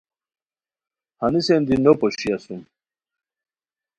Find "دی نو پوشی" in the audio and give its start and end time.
1.67-2.27